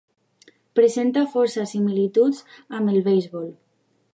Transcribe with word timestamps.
Presenta 0.79 1.23
força 1.35 1.65
similituds 1.73 2.41
amb 2.79 2.93
el 2.95 2.99
beisbol. 3.11 3.47